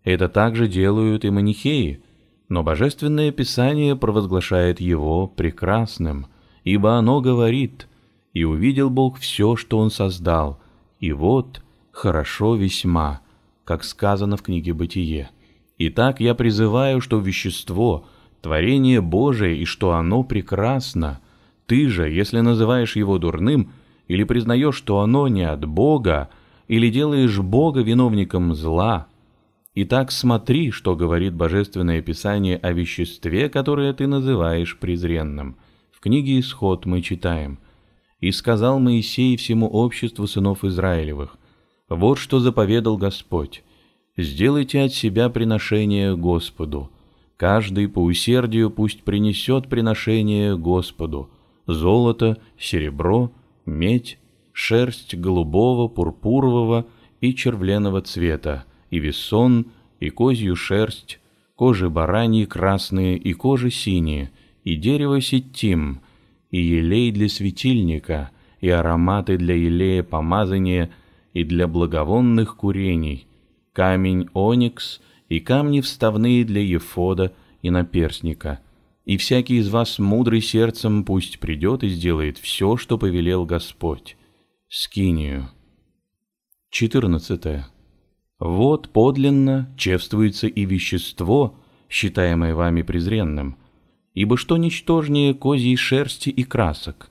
[0.10, 2.02] Это также делают и манихеи,
[2.48, 6.28] но Божественное Писание провозглашает его прекрасным–
[6.64, 7.88] ибо оно говорит,
[8.34, 10.60] «И увидел Бог все, что Он создал,
[11.00, 13.22] и вот хорошо весьма»,
[13.64, 15.30] как сказано в книге «Бытие».
[15.78, 18.06] Итак, я призываю, что вещество—
[18.42, 21.20] творение Божие, и что оно прекрасно.
[21.66, 23.72] Ты же, если называешь его дурным,
[24.08, 26.30] или признаешь, что оно не от Бога,
[26.68, 29.08] или делаешь Бога виновником зла,
[29.82, 35.56] Итак, смотри, что говорит Божественное Писание о веществе, которое ты называешь презренным—
[36.00, 37.60] в книге «Исход» мы читаем.
[38.22, 41.38] «И сказал Моисей всему обществу сынов Израилевых,
[41.90, 43.64] вот что заповедал Господь,
[44.16, 46.90] сделайте от себя приношение Господу,
[47.36, 51.30] каждый по усердию пусть принесет приношение Господу,
[51.68, 53.34] золото, серебро,
[53.66, 54.20] медь,
[54.54, 56.86] шерсть голубого, пурпурового
[57.20, 59.68] и червленого цвета, и весон,
[60.00, 61.20] и козью шерсть,
[61.56, 64.32] кожи бараньи красные и кожи синие,
[64.64, 66.02] и дерево ситим,
[66.52, 70.90] и елей для светильника, и ароматы для елея помазания
[71.34, 73.28] и для благовонных курений,
[73.74, 78.60] камень оникс и камни вставные для ефода и наперстника.
[79.06, 84.18] И всякий из вас мудрый сердцем пусть придет и сделает все, что повелел Господь.
[84.68, 85.50] Скинию.
[86.70, 87.79] 14.
[88.40, 91.56] Вот подлинно чествуется и вещество,
[91.90, 93.58] считаемое вами презренным–
[94.14, 97.10] ибо что ничтожнее козьей шерсти и красок,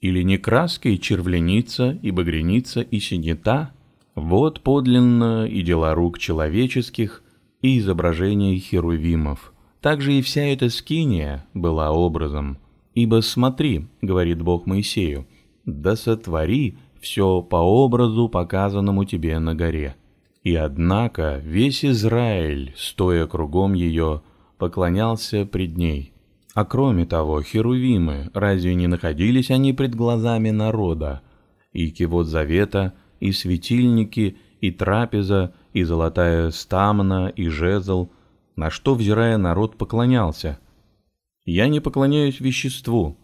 [0.00, 3.72] или не краски и червленица, и багряница, и синета,
[4.14, 7.22] вот подлинно и дела рук человеческих,
[7.60, 9.52] и изображение херувимов.
[9.82, 12.56] Также и вся эта скиния была образом.
[12.94, 15.26] Ибо смотри, говорит Бог Моисею,
[15.66, 19.96] да сотвори все по образу, показанному тебе на горе.
[20.46, 24.22] И однако весь Израиль, стоя кругом ее,
[24.58, 26.12] поклонялся пред ней–
[26.54, 31.20] а кроме того, херувимы, разве не находились они пред глазами народа?
[31.72, 38.08] И кивот завета, и светильники, и трапеза, и золотая стамна, и жезл,
[38.54, 40.58] на что, взирая, народ поклонялся.
[41.44, 43.18] Я не поклоняюсь веществу,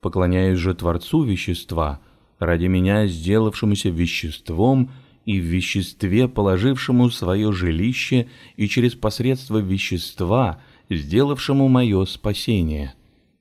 [0.00, 2.00] поклоняюсь же Творцу вещества,
[2.38, 4.90] ради меня сделавшемуся веществом
[5.30, 12.94] и в веществе положившему свое жилище и через посредство вещества– сделавшему мое спасение.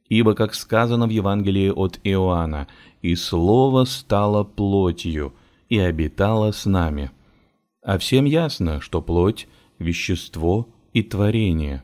[0.07, 2.67] Ибо, как сказано в Евангелии от Иоанна,
[3.01, 5.33] «И Слово стало плотью
[5.67, 7.09] и обитало с нами».
[7.81, 9.47] А всем ясно, что плоть–
[9.79, 11.83] вещество и творение.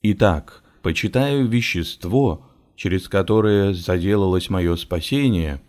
[0.00, 5.60] Итак, почитаю вещество, через которое заделалось мое спасение,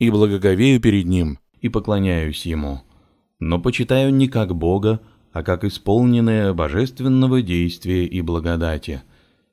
[0.00, 2.82] и благоговею перед ним, и поклоняюсь ему.
[3.44, 5.00] Но почитаю не как Бога,
[5.32, 9.02] а как исполненное божественного действия и благодати.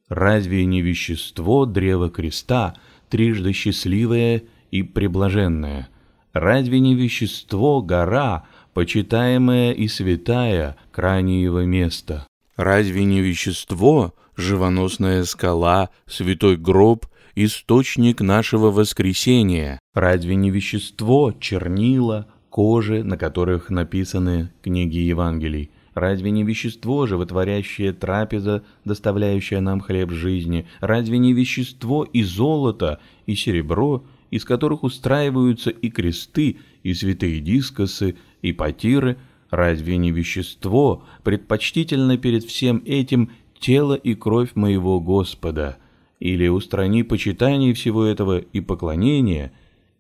[0.09, 2.75] Разве не вещество древа креста,
[3.09, 5.89] трижды счастливое и преблаженное?
[6.33, 12.27] Разве не вещество гора, почитаемая и святая, крайнего места?
[12.57, 19.79] Разве не вещество, живоносная скала, святой гроб, источник нашего воскресения?
[19.95, 25.71] Разве не вещество, чернила, кожи, на которых написаны книги Евангелий?
[25.93, 30.65] Разве не вещество, животворящее трапеза, доставляющая нам хлеб жизни?
[30.79, 38.15] Разве не вещество и золото, и серебро, из которых устраиваются и кресты, и святые дискосы,
[38.41, 39.17] и потиры?
[39.49, 45.77] Разве не вещество, предпочтительно перед всем этим тело и кровь моего Господа?
[46.19, 49.51] Или устрани почитание всего этого и поклонение,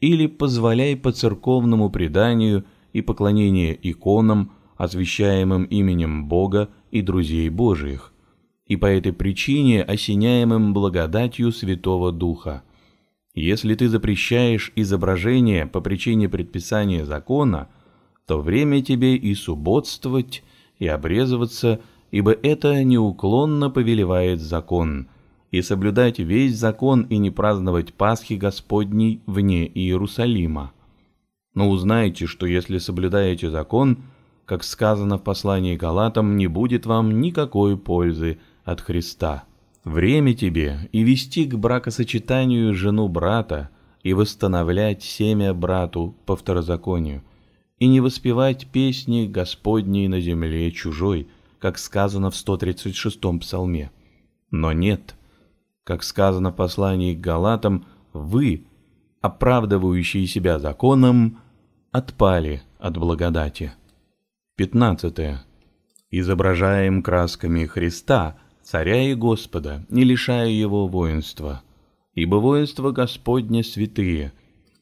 [0.01, 8.13] или позволяй по церковному преданию и поклонение иконам, освящаемым именем Бога и друзей Божиих,
[8.65, 12.63] и по этой причине осеняемым благодатью Святого Духа.
[13.35, 17.67] Если ты запрещаешь изображение по причине предписания закона,
[18.25, 20.43] то время тебе и субботствовать,
[20.77, 21.81] и обрезываться,
[22.11, 25.09] ибо это неуклонно повелевает закон,
[25.51, 30.73] и соблюдать весь закон и не праздновать Пасхи Господней вне Иерусалима.
[31.53, 33.99] Но узнайте, что если соблюдаете закон–
[34.49, 39.43] как сказано в послании Галатам, не будет вам никакой пользы от Христа.
[39.83, 43.69] Время тебе и вести к бракосочетанию жену брата,
[44.01, 47.21] и восстановлять семя брату по второзаконию,
[47.77, 51.27] и не воспевать песни Господней на земле чужой,
[51.59, 53.91] как сказано в 136-м псалме.
[54.49, 55.15] Но нет,
[55.89, 58.67] как сказано в послании к Галатам, вы,
[59.21, 61.39] оправдывающие себя законом,
[61.91, 63.71] отпали от благодати.
[64.55, 65.39] 15.
[66.11, 71.63] Изображаем красками Христа, царя и Господа, не лишая его воинства.
[72.13, 74.31] Ибо воинство Господне святые.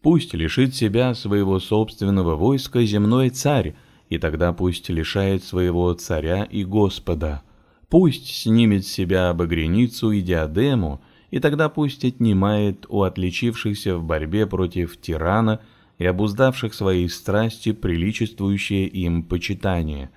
[0.01, 3.77] Пусть лишит себя своего собственного войска земной царь,
[4.09, 7.43] и тогда пусть лишает своего царя и Господа.
[7.89, 14.45] Пусть снимет с себя обогреницу и диадему, и тогда пусть отнимает у отличившихся в борьбе
[14.47, 15.59] против тирана–
[15.97, 20.11] и обуздавших свои страсти приличествующее им почитание.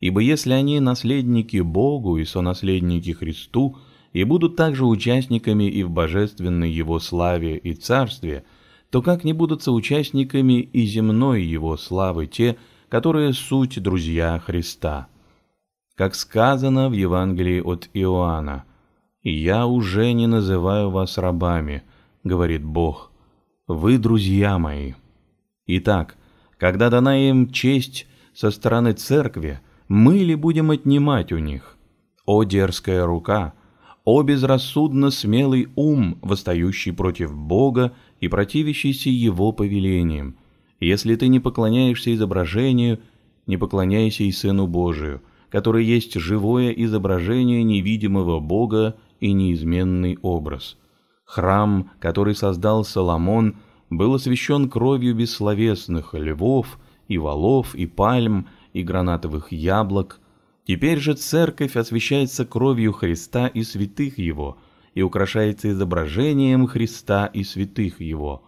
[0.00, 3.78] Ибо если они наследники Богу и сонаследники Христу,
[4.12, 8.44] и будут также участниками и в божественной Его славе и царстве,
[8.90, 12.56] то как не будут соучастниками и земной Его славы те,
[12.88, 15.08] которые суть друзья Христа?
[15.96, 18.64] Как сказано в Евангелии от Иоанна,
[19.22, 21.84] «Я уже не называю вас рабами,—
[22.24, 23.12] говорит Бог,—
[23.68, 24.94] вы друзья мои».
[25.66, 26.16] Итак,
[26.58, 31.76] когда дана им честь со стороны церкви, мы ли будем отнимать у них?
[32.26, 33.54] О дерзкая рука,
[34.04, 40.36] о безрассудно смелый ум, восстающий против Бога и противящийся Его повелениям.
[40.80, 42.98] Если ты не поклоняешься изображению,
[43.46, 45.22] не поклоняйся и Сыну Божию,
[45.54, 50.76] который есть живое изображение невидимого Бога и неизменный образ.
[51.24, 53.56] Храм, который создал Соломон–
[53.96, 60.20] был освящен кровью бессловесных львов и валов и пальм и гранатовых яблок.
[60.66, 64.58] Теперь же церковь освящается кровью Христа и святых Его
[64.94, 68.42] и украшается изображением Христа и святых Его.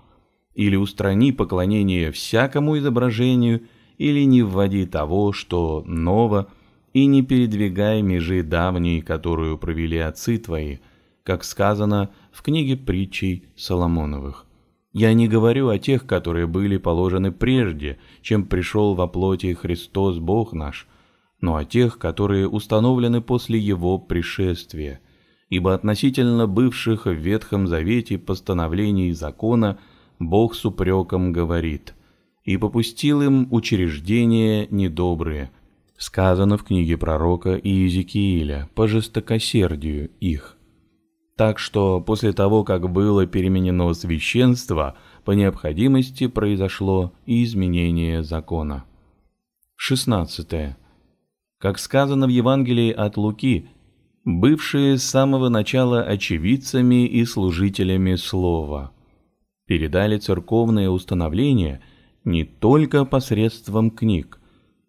[0.54, 3.66] Или устрани поклонение всякому изображению,
[3.98, 6.48] или не вводи того, что ново,
[6.96, 10.78] и не передвигай межи давней, которую провели отцы твои,
[11.24, 14.46] как сказано в книге притчей Соломоновых.
[14.94, 20.54] Я не говорю о тех, которые были положены прежде, чем пришел во плоти Христос Бог
[20.54, 20.86] наш,
[21.38, 25.00] но о тех, которые установлены после Его пришествия.
[25.50, 29.78] Ибо относительно бывших в Ветхом Завете постановлений закона
[30.18, 31.94] Бог с упреком говорит
[32.44, 35.50] «И попустил им учреждения недобрые»,
[35.96, 40.56] сказано в книге пророка Иезекииля по жестокосердию их.
[41.36, 48.84] Так что после того, как было переменено священство, по необходимости произошло и изменение закона.
[49.76, 50.76] 16.
[51.58, 53.68] Как сказано в Евангелии от Луки,
[54.24, 58.92] бывшие с самого начала очевидцами и служителями слова,
[59.66, 61.82] передали церковное установление
[62.24, 64.40] не только посредством книг,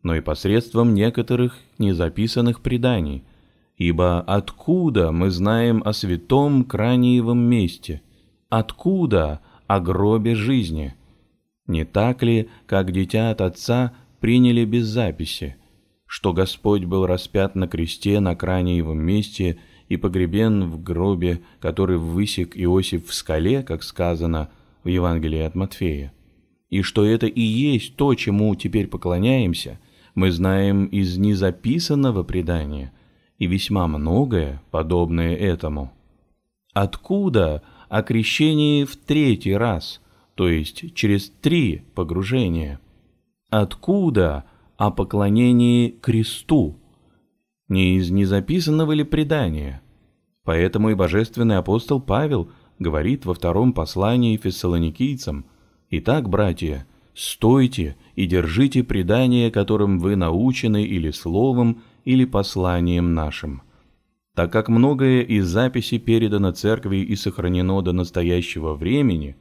[0.04, 3.24] но и посредством некоторых незаписанных преданий,
[3.78, 8.02] ибо откуда мы знаем о святом Краниевом месте,
[8.50, 10.96] откуда о гробе жизни?
[11.66, 15.58] Не так ли, как дитя от отца приняли без записи,
[16.06, 22.54] что Господь был распят на кресте на Краниевом месте и погребен в гробе, который высек
[22.56, 24.50] Иосиф в скале, как сказано
[24.84, 26.14] в Евангелии от Матфея,
[26.70, 29.80] и что это и есть то, чему теперь поклоняемся–
[30.18, 32.92] мы знаем из незаписанного предания
[33.38, 35.94] и весьма многое, подобное этому.
[36.74, 40.02] Откуда о крещении в третий раз,
[40.34, 42.80] то есть через три погружения?
[43.52, 44.46] Откуда
[44.76, 46.80] о поклонении кресту?
[47.68, 49.84] Не из незаписанного ли предания?
[50.44, 52.50] Поэтому и божественный апостол Павел
[52.80, 55.46] говорит во втором послании фессалоникийцам,
[55.92, 56.88] «Итак, братья,
[57.18, 63.64] стойте и держите предание, которым вы научены или словом, или посланием нашим.
[64.36, 69.36] Так как многое из записи передано церкви и сохранено до настоящего времени,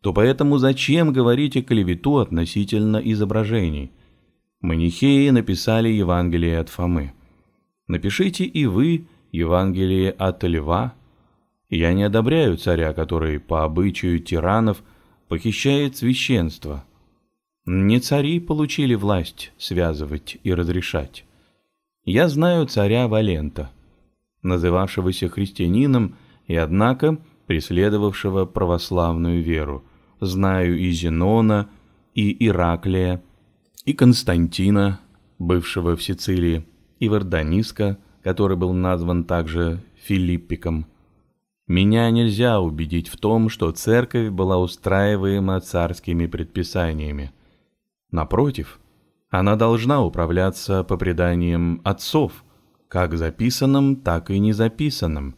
[0.00, 3.92] то поэтому зачем говорите клевету относительно изображений?
[4.60, 7.12] Манихеи написали Евангелие от Фомы.
[7.86, 10.94] Напишите и вы Евангелие от Льва.
[11.70, 14.82] Я не одобряю царя, который по обычаю тиранов
[15.28, 16.84] похищает священство–
[17.64, 21.24] не цари получили власть связывать и разрешать.
[22.04, 23.70] Я знаю царя Валента,
[24.42, 29.84] называвшегося христианином и, однако, преследовавшего православную веру.
[30.20, 31.68] Знаю и Зенона,
[32.14, 33.22] и Ираклия,
[33.84, 35.00] и Константина,
[35.38, 36.64] бывшего в Сицилии,
[36.98, 40.86] и Варданиска, который был назван также Филиппиком.
[41.68, 47.30] Меня нельзя убедить в том, что церковь была устраиваема царскими предписаниями–
[48.12, 48.78] Напротив,
[49.30, 52.44] она должна управляться по преданиям отцов,
[52.88, 55.34] как записанным, так и незаписанным,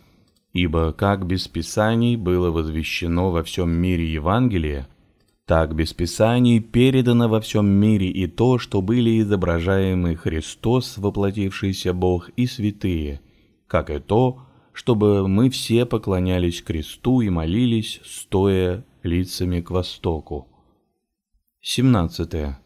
[0.53, 4.89] ибо как без Писаний было возвещено во всем мире Евангелие,
[5.47, 12.31] так без Писаний передано во всем мире и то, что были изображаемы Христос, воплотившийся Бог,
[12.31, 13.21] и святые,
[13.69, 14.41] как и то,
[14.73, 20.49] чтобы мы все поклонялись кресту и молились, стоя лицами к востоку.
[21.61, 22.64] 17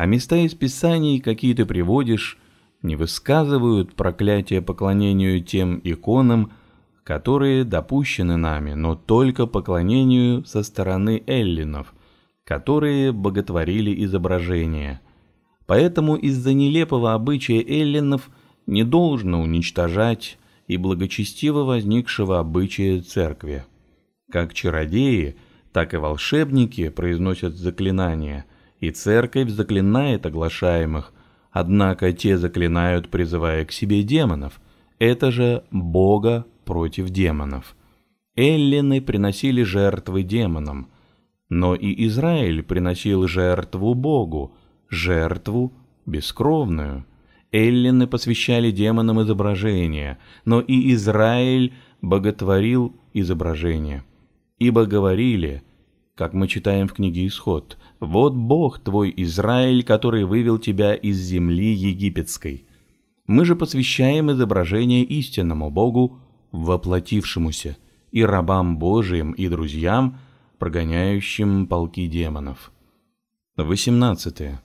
[0.00, 2.38] а места из Писаний, какие ты приводишь,
[2.80, 6.52] не высказывают проклятие поклонению тем иконам,
[7.04, 11.92] которые допущены нами, но только поклонению со стороны эллинов,
[12.44, 15.02] которые боготворили изображения.
[15.66, 18.30] Поэтому из-за нелепого обычая эллинов
[18.66, 23.66] не должно уничтожать и благочестиво возникшего обычая церкви.
[24.32, 25.36] Как чародеи,
[25.72, 28.46] так и волшебники произносят заклинания–
[28.80, 31.12] и церковь заклинает оглашаемых,
[31.50, 34.60] однако те заклинают, призывая к себе демонов.
[34.98, 37.76] Это же Бога против демонов.
[38.36, 40.90] Эллины приносили жертвы демонам,
[41.48, 44.54] но и Израиль приносил жертву Богу,
[44.88, 45.72] жертву
[46.06, 47.04] бескровную.
[47.52, 54.04] Эллины посвящали демонам изображения, но и Израиль боготворил изображение.
[54.58, 55.62] Ибо говорили,
[56.14, 61.72] как мы читаем в книге Исход, вот Бог твой Израиль, который вывел тебя из земли
[61.72, 62.66] египетской.
[63.26, 66.18] Мы же посвящаем изображение истинному Богу,
[66.50, 67.76] воплотившемуся,
[68.10, 70.18] и рабам Божиим, и друзьям,
[70.58, 72.72] прогоняющим полки демонов.
[73.56, 74.58] 18.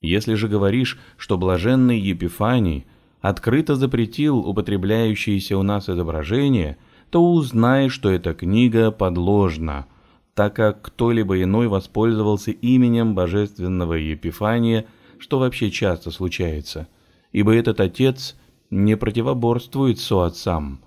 [0.00, 2.86] Если же говоришь, что блаженный Епифаний
[3.20, 6.78] открыто запретил употребляющиеся у нас изображения,
[7.10, 9.86] то узнай, что эта книга подложна–
[10.36, 14.84] так как кто-либо иной воспользовался именем божественного Епифания,
[15.18, 16.88] что вообще часто случается,
[17.32, 18.36] ибо этот отец
[18.68, 20.80] не противоборствует соотцам,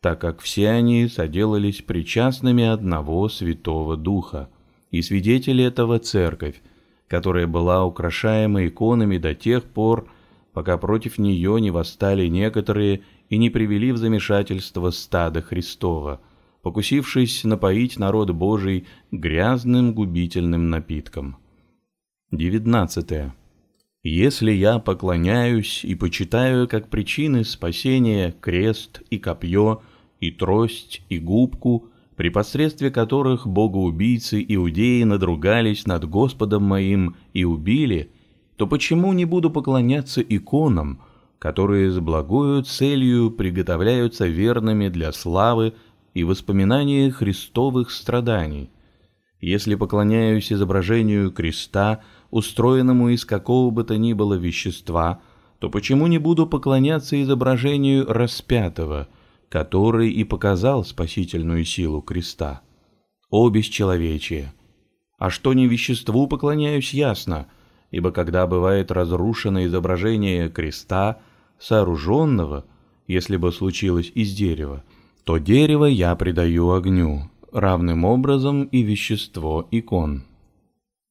[0.00, 4.48] так как все они соделались причастными одного Святого Духа,
[4.90, 6.62] и свидетели этого церковь,
[7.06, 10.08] которая была украшаема иконами до тех пор,
[10.54, 16.22] пока против нее не восстали некоторые и не привели в замешательство стада Христова–
[16.64, 21.36] покусившись напоить народ Божий грязным губительным напитком.
[22.32, 23.32] 19.
[24.02, 29.82] Если я поклоняюсь и почитаю как причины спасения крест и копье,
[30.20, 38.10] и трость, и губку, при посредстве которых богоубийцы иудеи надругались над Господом моим и убили,
[38.56, 41.02] то почему не буду поклоняться иконам,
[41.38, 45.74] которые с благою целью приготовляются верными для славы
[46.14, 48.70] и воспоминания Христовых страданий.
[49.40, 55.20] Если поклоняюсь изображению креста, устроенному из какого бы то ни было вещества,
[55.58, 59.08] то почему не буду поклоняться изображению распятого,
[59.50, 62.62] который и показал спасительную силу креста?
[63.28, 64.54] О бесчеловечие!
[65.18, 67.48] А что не веществу поклоняюсь, ясно,
[67.90, 71.18] ибо когда бывает разрушено изображение креста–
[71.58, 72.64] сооруженного,
[73.06, 74.84] если бы случилось из дерева,
[75.24, 80.24] то дерево я придаю огню, равным образом и вещество икон.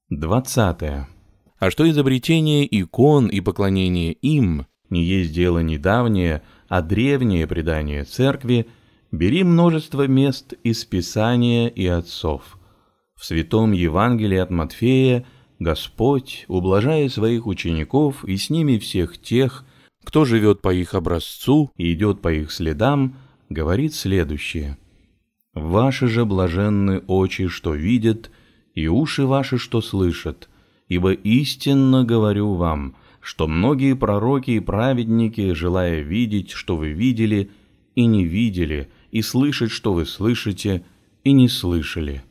[0.10, 1.08] 20.
[1.60, 8.68] А что изобретение икон и поклонение им не есть дело недавнее, а древнее предание церкви,
[9.12, 12.60] бери множество мест из Писания и отцов.
[13.16, 15.26] В Святом Евангелии от Матфея
[15.60, 19.66] Господь, ублажая своих учеников и с ними всех тех,
[20.04, 23.16] кто живет по их образцу и идет по их следам,
[23.54, 24.78] говорит следующее.
[25.54, 28.32] «Ваши же блаженны очи, что видят,
[28.74, 30.50] и уши ваши, что слышат,
[30.88, 37.52] ибо истинно говорю вам, что многие пророки и праведники, желая видеть, что вы видели,
[37.96, 40.84] и не видели, и слышать, что вы слышите,
[41.24, 42.24] и не слышали.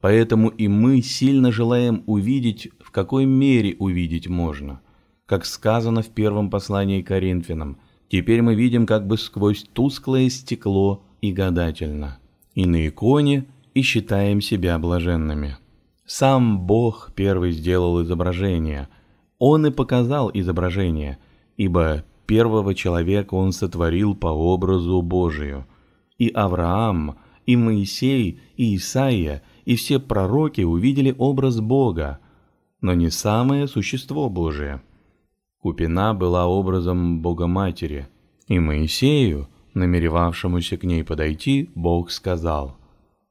[0.00, 4.80] Поэтому и мы сильно желаем увидеть, в какой мере увидеть можно»
[5.28, 7.78] как сказано в первом послании к Коринфянам.
[8.08, 12.18] Теперь мы видим как бы сквозь тусклое стекло и гадательно.
[12.54, 15.56] И на иконе и считаем себя блаженными.
[16.06, 18.88] Сам Бог первый сделал изображение.
[19.38, 21.18] Он и показал изображение,
[21.56, 25.66] ибо первого человека он сотворил по образу Божию.
[26.16, 32.18] И Авраам, и Моисей, и Исаия, и все пророки увидели образ Бога,
[32.80, 34.80] но не самое существо Божие–
[35.60, 38.08] Купина была образом Богоматери,
[38.46, 42.78] и Моисею, намеревавшемуся к ней подойти, Бог сказал,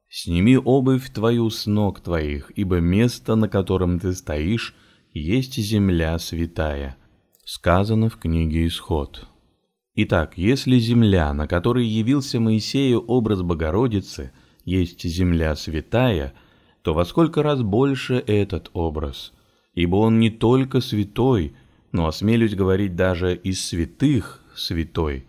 [0.08, 4.74] «Сними обувь твою с ног твоих, ибо место, на котором ты стоишь,
[5.12, 6.96] есть земля святая».
[7.44, 9.26] Сказано в книге Исход.
[9.94, 14.32] Итак, если земля, на которой явился Моисею образ Богородицы,
[14.66, 16.34] есть земля святая,
[16.82, 19.32] то во сколько раз больше этот образ?
[19.72, 21.56] Ибо он не только святой,
[21.92, 25.26] но осмелюсь говорить даже из святых святой.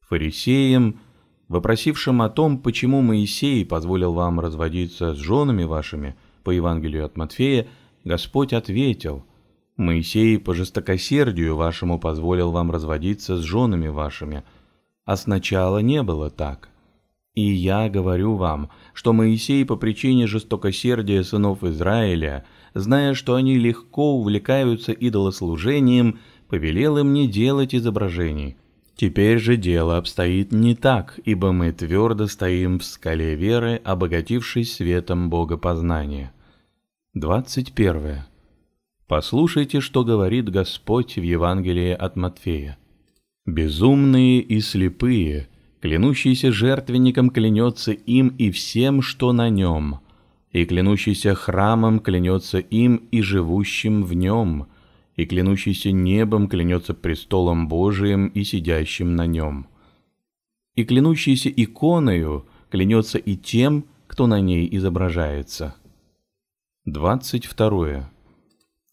[0.00, 1.00] Фарисеям,
[1.48, 7.66] вопросившим о том, почему Моисей позволил вам разводиться с женами вашими, по Евангелию от Матфея,
[8.04, 9.24] Господь ответил,
[9.76, 14.44] «Моисей по жестокосердию вашему позволил вам разводиться с женами вашими,
[15.04, 16.70] а сначала не было так».
[17.34, 22.44] И я говорю вам, что Моисей по причине жестокосердия сынов Израиля–
[22.78, 28.56] зная, что они легко увлекаются идолослужением, повелел им не делать изображений.
[28.96, 35.30] Теперь же дело обстоит не так, ибо мы твердо стоим в скале веры, обогатившись светом
[35.30, 36.32] богопознания.
[37.14, 38.24] 21.
[39.06, 42.76] Послушайте, что говорит Господь в Евангелии от Матфея.
[43.46, 45.48] «Безумные и слепые,
[45.80, 50.00] клянущийся жертвенником клянется им и всем, что на нем,
[50.52, 54.68] и клянущийся храмом клянется им и живущим в нем,
[55.16, 59.66] и клянущийся небом клянется престолом Божиим и сидящим на нем.
[60.74, 65.74] И клянущийся иконою клянется и тем, кто на ней изображается.
[66.86, 68.10] 22.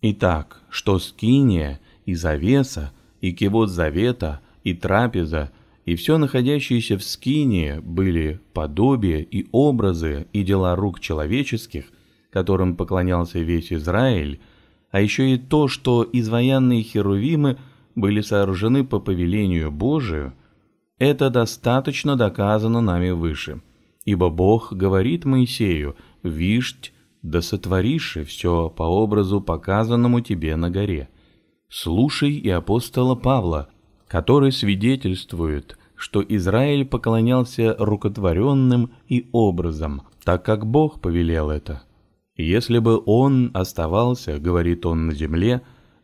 [0.01, 2.91] Итак, что скиния, и завеса,
[3.22, 5.51] и кивот завета, и трапеза–
[5.86, 11.86] и все находящиеся в скине были подобия и образы и дела рук человеческих,
[12.31, 14.41] которым поклонялся весь Израиль,
[14.91, 17.57] а еще и то, что изваянные херувимы
[17.93, 20.33] были сооружены по повелению Божию,
[20.97, 23.61] это достаточно доказано нами выше.
[24.05, 31.09] Ибо Бог говорит Моисею, «Вишть, да сотворишь все по образу, показанному тебе на горе».
[31.69, 33.69] Слушай и апостола Павла,
[34.08, 41.84] который свидетельствует, что Израиль поклонялся рукотворенным и образом, так как Бог повелел это.
[42.38, 45.62] Если бы он оставался, говорит он, на земле,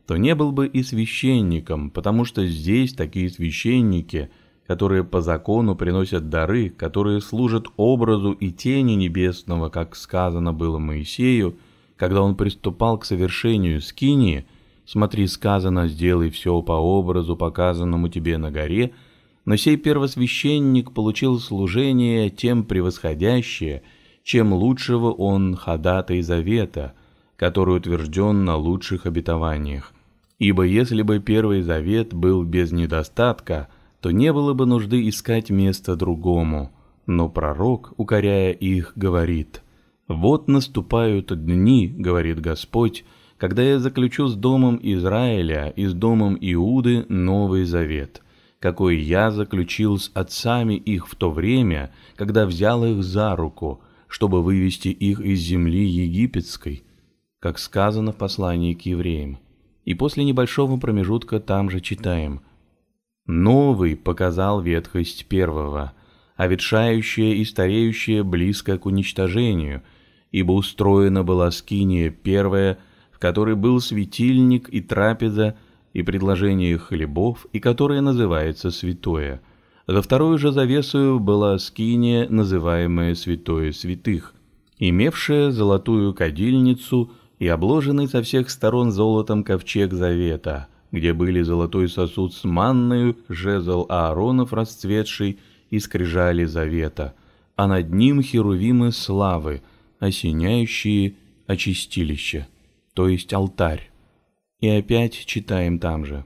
[0.07, 4.29] то не был бы и священником, потому что здесь такие священники,
[4.65, 11.57] которые по закону приносят дары, которые служат образу и тени небесного, как сказано было Моисею,
[11.97, 14.45] когда он приступал к совершению скинии,
[14.91, 18.91] Смотри, сказано, сделай все по образу, показанному тебе на горе,
[19.45, 23.83] но сей первосвященник получил служение тем превосходящее,
[24.25, 26.91] чем лучшего он ходатай завета,
[27.37, 29.93] который утвержден на лучших обетованиях.
[30.39, 33.69] Ибо если бы Первый Завет был без недостатка,
[34.01, 36.69] то не было бы нужды искать место другому.
[37.05, 39.63] Но пророк, укоряя их, говорит,
[40.09, 43.05] «Вот наступают дни,— говорит Господь,—
[43.41, 48.21] когда я заключу с домом Израиля и с домом Иуды Новый Завет,
[48.59, 54.43] какой я заключил с отцами их в то время, когда взял их за руку, чтобы
[54.43, 56.83] вывести их из земли египетской,
[57.39, 59.39] как сказано в послании к евреям.
[59.85, 62.41] И после небольшого промежутка там же читаем
[63.25, 65.93] «Новый показал ветхость первого,
[66.35, 69.81] а ветшающее и стареющее близко к уничтожению,
[70.29, 72.77] ибо устроена была скиния первая,
[73.21, 75.55] в которой был светильник и трапеза,
[75.93, 79.43] и предложение хлебов, и которое называется святое.
[79.85, 84.33] За вторую же завесою была скиния, называемая святое святых,
[84.79, 92.33] имевшая золотую кадильницу и обложенный со всех сторон золотом ковчег завета, где были золотой сосуд
[92.33, 95.37] с манною, жезл Ааронов расцветший
[95.69, 97.13] и скрижали завета,
[97.55, 99.61] а над ним херувимы славы,
[99.99, 102.47] осеняющие очистилище,
[102.93, 103.89] то есть алтарь.
[104.59, 106.25] И опять читаем там же.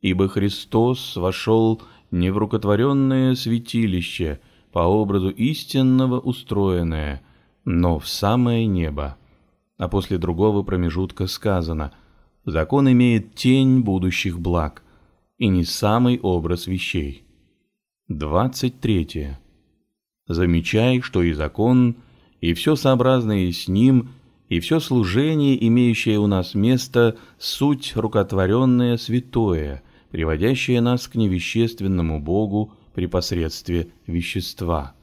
[0.00, 4.40] «Ибо Христос вошел не в рукотворенное святилище,
[4.72, 7.22] по образу истинного устроенное,
[7.64, 9.16] но в самое небо».
[9.76, 11.92] А после другого промежутка сказано
[12.44, 14.82] «Закон имеет тень будущих благ,
[15.38, 17.24] и не самый образ вещей».
[18.08, 19.36] 23.
[20.26, 21.96] Замечай, что и закон,
[22.40, 24.10] и все сообразное с ним–
[24.48, 32.72] и все служение, имеющее у нас место, суть рукотворенное святое, приводящее нас к невещественному Богу
[32.94, 34.94] при посредстве вещества.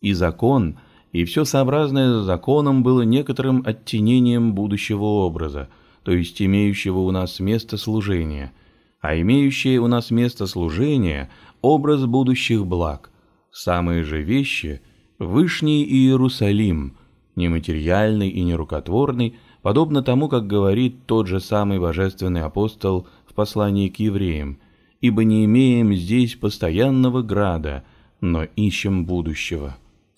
[0.00, 0.78] И закон,
[1.12, 5.68] и все сообразное законом было некоторым оттенением будущего образа,
[6.02, 8.52] то есть имеющего у нас место служения,
[9.00, 11.30] а имеющее у нас место служения–
[11.62, 13.10] образ будущих благ.
[13.52, 14.80] Самые же вещи–
[15.18, 16.96] Вышний Иерусалим–
[17.40, 23.98] нематериальный и нерукотворный, подобно тому, как говорит тот же самый божественный апостол в послании к
[23.98, 24.58] евреям,
[25.00, 27.84] «Ибо не имеем здесь постоянного града,
[28.20, 29.76] но ищем будущего».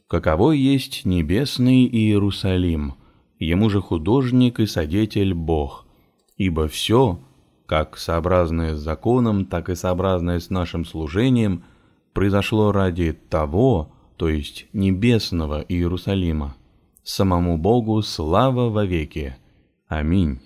[0.09, 2.97] Каково есть небесный Иерусалим,
[3.39, 5.87] ему же художник и содетель Бог,
[6.37, 7.19] ибо все,
[7.65, 11.65] как сообразное с законом, так и сообразное с нашим служением,
[12.13, 16.57] произошло ради того, то есть небесного Иерусалима.
[17.05, 19.35] Самому Богу слава вовеки.
[19.89, 20.41] Аминь.